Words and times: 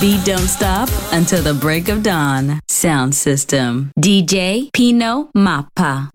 Beat 0.00 0.24
don't 0.24 0.48
stop 0.48 0.88
until 1.12 1.42
the 1.42 1.52
break 1.52 1.90
of 1.90 2.02
dawn. 2.02 2.58
Sound 2.66 3.12
system. 3.12 3.90
DJ 3.94 4.70
Pino 4.70 5.28
Mappa. 5.34 6.08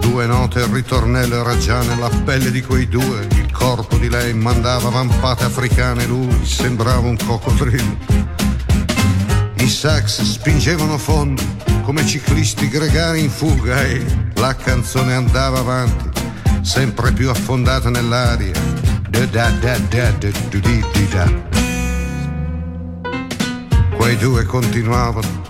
Due 0.00 0.26
note 0.26 0.60
il 0.60 0.66
ritornello 0.66 1.40
era 1.40 1.58
già 1.58 1.82
nella 1.82 2.10
pelle 2.24 2.52
di 2.52 2.62
quei 2.62 2.86
due. 2.86 3.26
Il 3.32 3.50
corpo 3.50 3.96
di 3.96 4.08
lei 4.08 4.32
mandava 4.34 4.88
vampate 4.88 5.42
africane, 5.42 6.06
lui 6.06 6.44
sembrava 6.44 7.08
un 7.08 7.16
coccodrillo. 7.16 8.41
Sax 9.72 10.20
spingevano 10.22 10.98
fondo 10.98 11.42
come 11.82 12.06
ciclisti 12.06 12.68
gregari 12.68 13.22
in 13.22 13.30
fuga 13.30 13.82
e 13.82 14.04
la 14.34 14.54
canzone 14.54 15.14
andava 15.14 15.58
avanti, 15.58 16.10
sempre 16.60 17.10
più 17.12 17.30
affondata 17.30 17.88
nell'aria. 17.88 18.52
Quei 23.96 24.16
due 24.18 24.44
continuavano 24.44 25.42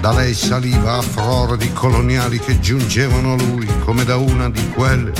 da 0.00 0.12
lei 0.12 0.34
saliva 0.34 0.98
a 0.98 1.02
froro 1.02 1.56
di 1.56 1.72
coloniali 1.72 2.38
che 2.38 2.60
giungevano 2.60 3.32
a 3.32 3.36
lui 3.36 3.66
come 3.84 4.04
da 4.04 4.16
una 4.16 4.50
di 4.50 4.68
quelle 4.70 5.12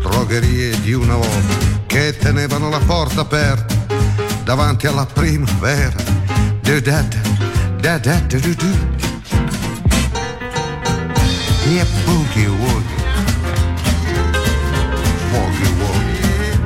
drogherie 0.00 0.80
di 0.80 0.92
una 0.92 1.14
volta 1.14 1.56
che 1.86 2.16
tenevano 2.16 2.70
la 2.70 2.80
porta 2.80 3.20
aperta 3.20 3.76
davanti 4.44 4.86
alla 4.86 5.06
primavera. 5.06 6.16
da 7.82 7.98
da 7.98 8.18
do 8.28 8.40
do 8.40 8.54
do. 8.54 8.66
Yeah, 11.70 11.84
boogie 12.06 12.48
woogie, 12.60 12.98
woogie 15.32 15.72
woogie. 15.80 16.58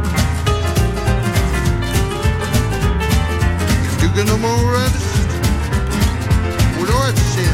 You 4.02 4.08
can 4.14 4.26
no 4.26 4.36
more 4.38 4.76
understand 4.76 5.32
what 6.78 6.90
I 6.90 7.14
said. 7.14 7.51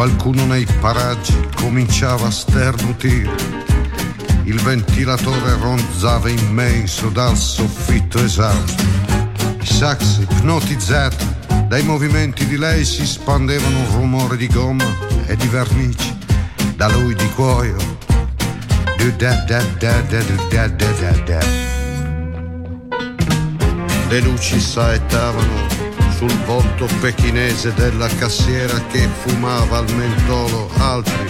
Qualcuno 0.00 0.46
nei 0.46 0.66
paraggi 0.80 1.38
cominciava 1.56 2.28
a 2.28 2.30
sternutire. 2.30 3.34
Il 4.44 4.58
ventilatore 4.62 5.58
ronzava 5.60 6.30
immenso 6.30 7.10
dal 7.10 7.36
soffitto 7.36 8.18
esausto. 8.24 8.82
I 9.60 9.66
sax 9.66 10.20
ipnotizzati 10.20 11.26
dai 11.68 11.82
movimenti 11.82 12.46
di 12.46 12.56
lei 12.56 12.82
si 12.86 13.04
spandevano 13.04 13.76
un 13.76 13.90
rumore 13.90 14.38
di 14.38 14.46
gomma 14.46 14.86
e 15.26 15.36
di 15.36 15.48
vernice, 15.48 16.16
da 16.76 16.88
lui 16.88 17.14
di 17.14 17.28
cuoio. 17.34 17.76
Le 24.08 24.20
luci 24.20 24.60
saettavano 24.60 25.89
sul 26.20 26.38
volto 26.44 26.86
pechinese 27.00 27.72
della 27.72 28.06
cassiera 28.06 28.78
che 28.88 29.08
fumava 29.22 29.78
al 29.78 29.90
mentolo, 29.94 30.70
altri 30.76 31.26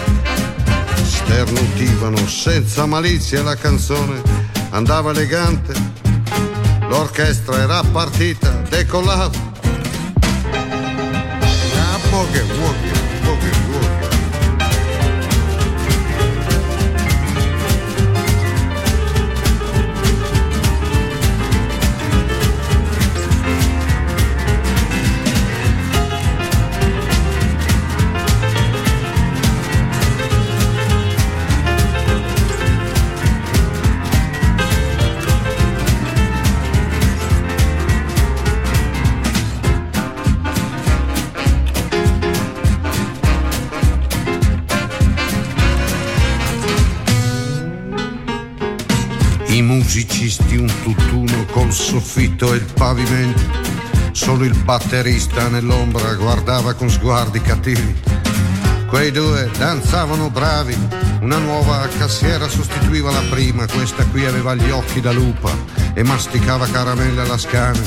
sternutivano 1.01 2.27
senza 2.27 2.85
malizia 2.85 3.41
la 3.41 3.55
canzone 3.55 4.21
andava 4.71 5.11
elegante. 5.11 5.73
L'orchestra 6.89 7.59
era 7.59 7.81
partita, 7.83 8.49
decollava. 8.67 9.31
Ah, 11.77 11.97
boogie, 12.09 12.41
woogie, 12.41 12.91
boogie, 13.23 13.70
tutt'uno 50.83 51.45
col 51.51 51.71
soffitto 51.71 52.53
e 52.53 52.57
il 52.57 52.65
pavimento. 52.73 53.41
Solo 54.11 54.43
il 54.43 54.55
batterista 54.63 55.47
nell'ombra 55.47 56.13
guardava 56.15 56.73
con 56.73 56.89
sguardi 56.89 57.41
cattivi. 57.41 57.95
Quei 58.87 59.11
due 59.11 59.49
danzavano 59.57 60.29
bravi, 60.29 60.77
una 61.21 61.37
nuova 61.37 61.87
cassiera 61.97 62.49
sostituiva 62.49 63.09
la 63.09 63.23
prima, 63.29 63.65
questa 63.65 64.05
qui 64.05 64.25
aveva 64.25 64.53
gli 64.53 64.69
occhi 64.69 64.99
da 64.99 65.13
lupa 65.13 65.49
e 65.93 66.03
masticava 66.03 66.67
caramelle 66.67 67.21
alla 67.21 67.37
scana. 67.37 67.79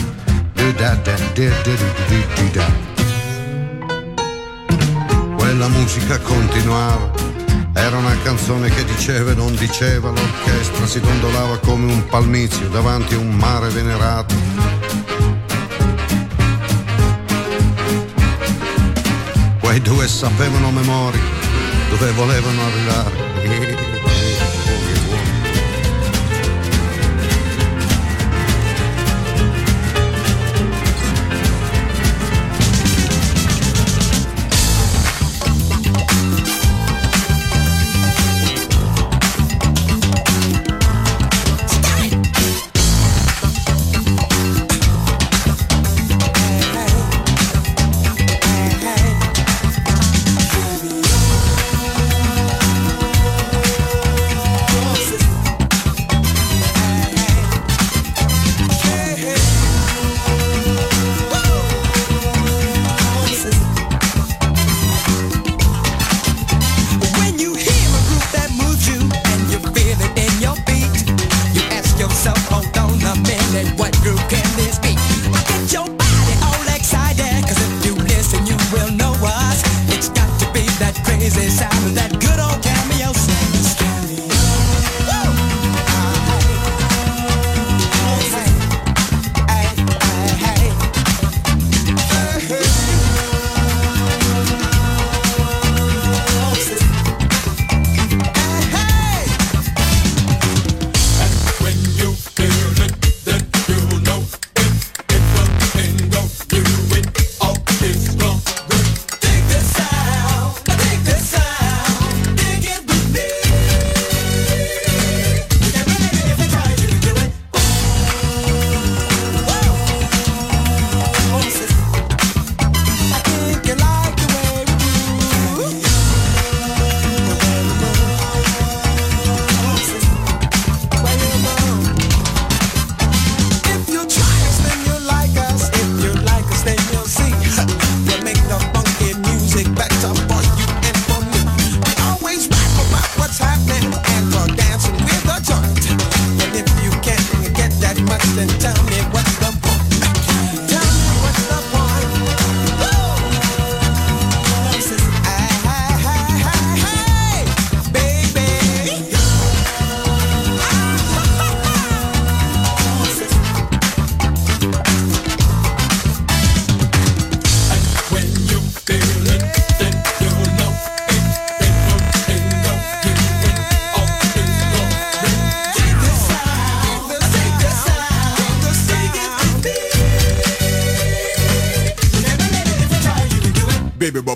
Quella 5.36 5.68
musica 5.68 6.18
continuava, 6.20 7.10
era 7.74 7.96
una 7.96 8.16
canzone 8.22 8.70
che 8.70 8.84
diceva 8.84 9.32
e 9.32 9.34
non 9.34 9.54
diceva, 9.56 10.10
l'orchestra 10.10 10.86
si 10.86 11.00
dondolava 11.00 11.58
come 11.58 11.92
un 11.92 12.06
palmizio 12.06 12.68
davanti 12.68 13.14
a 13.14 13.18
un 13.18 13.34
mare 13.34 13.68
venerato. 13.68 14.34
Quei 19.60 19.80
due 19.80 20.06
sapevano 20.08 20.70
memoria 20.70 21.20
dove 21.90 22.10
volevano 22.12 22.62
arrivare. 22.62 23.93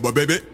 baba 0.01 0.13
baby. 0.13 0.48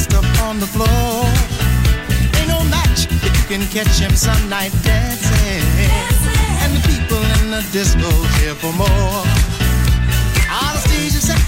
passed 0.00 0.14
up 0.14 0.42
on 0.48 0.58
the 0.58 0.66
floor. 0.66 1.24
Ain't 2.38 2.48
no 2.48 2.62
match 2.70 3.06
if 3.10 3.24
you 3.24 3.44
can 3.48 3.66
catch 3.68 3.98
him 3.98 4.14
some 4.16 4.48
night 4.48 4.72
dancing. 4.82 5.62
dancing. 5.76 6.32
And 6.62 6.76
the 6.76 6.82
people 6.88 7.22
in 7.40 7.50
the 7.50 7.62
disco 7.72 8.10
care 8.38 8.54
for 8.54 8.72
more. 8.72 9.24
All 10.50 10.72
the 10.74 10.80
stages. 10.88 11.39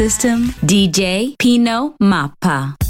System, 0.00 0.54
DJ 0.62 1.36
Pino 1.36 1.94
Mappa. 2.00 2.89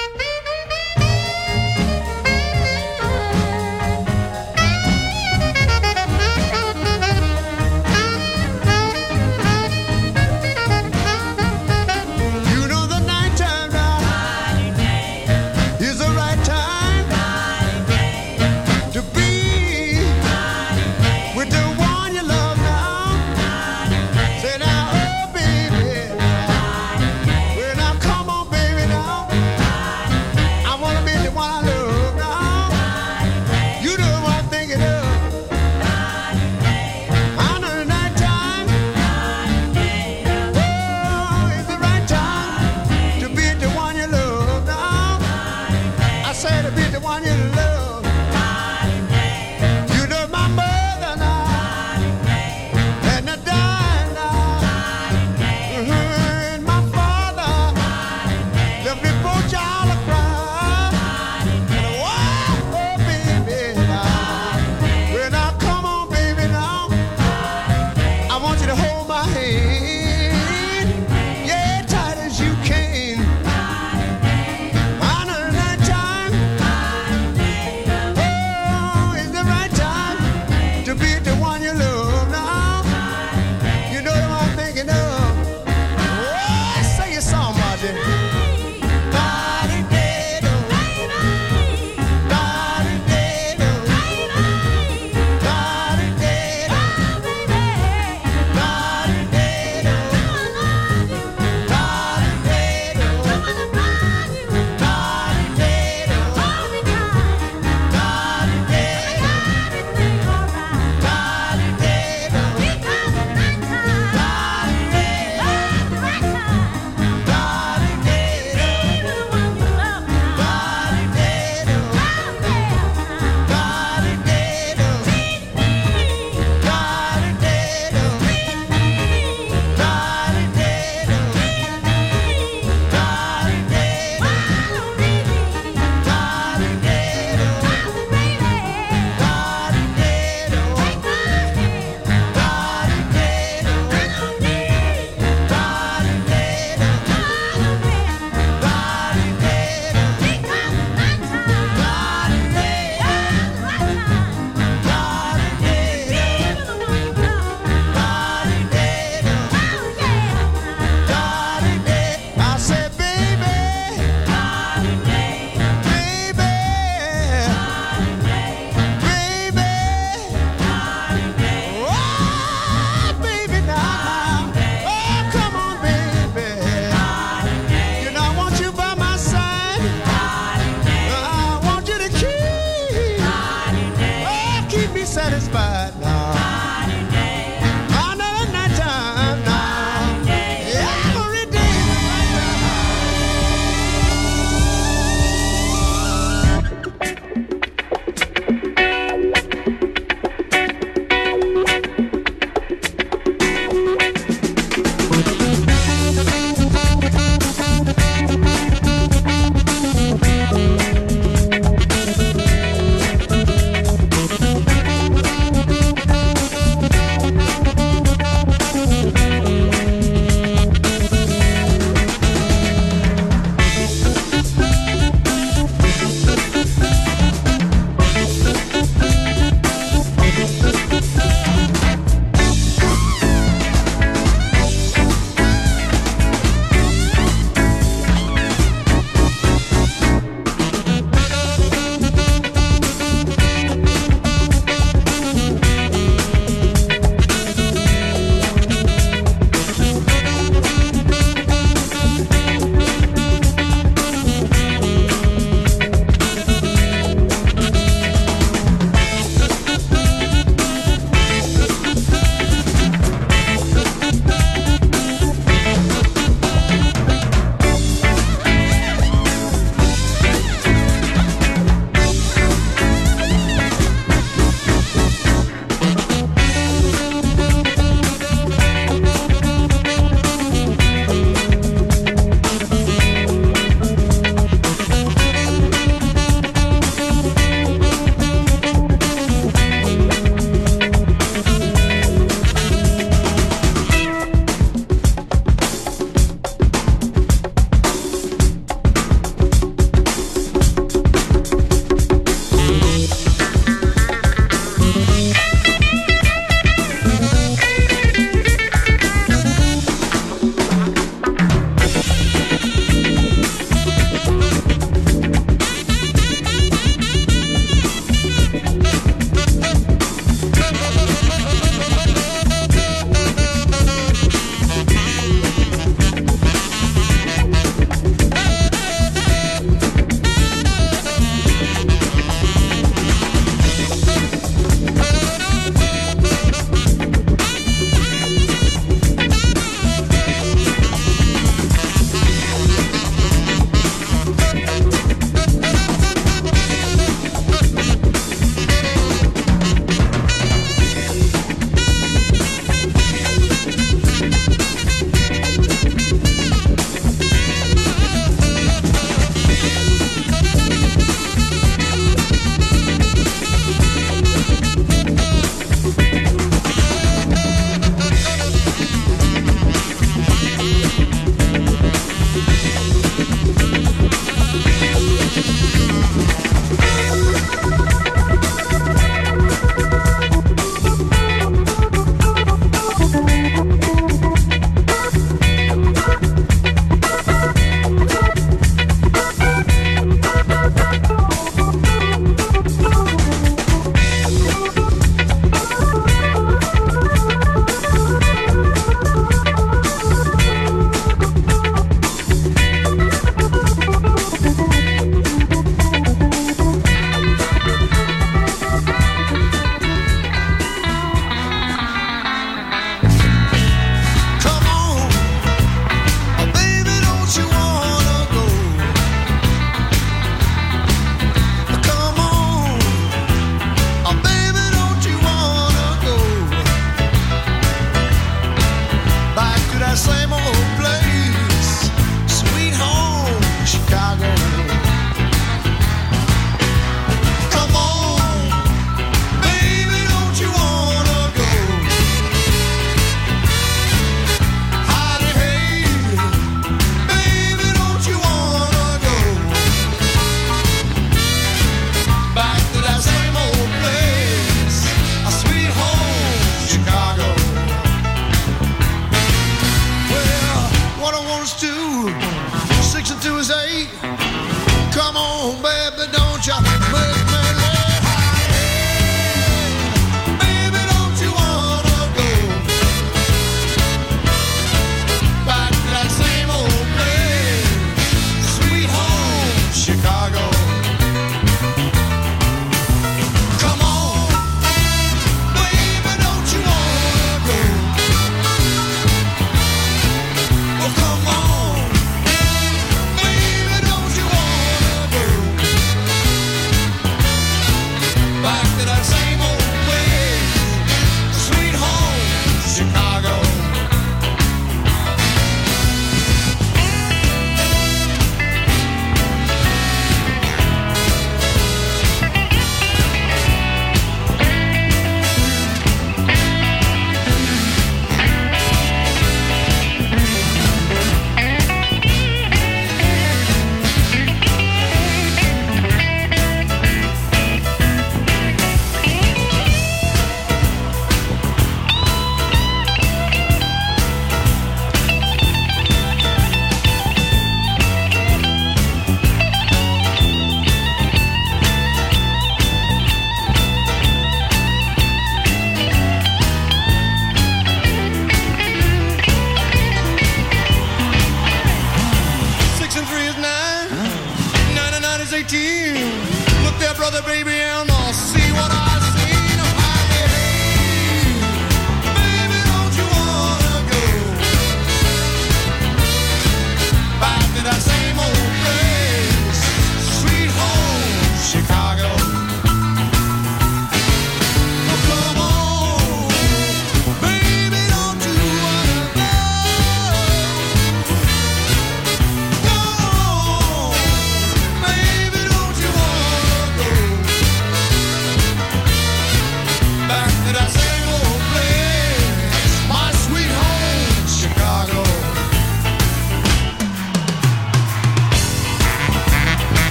Look 556.63 556.77
there, 556.77 556.93
brother, 556.93 557.23
baby, 557.23 557.51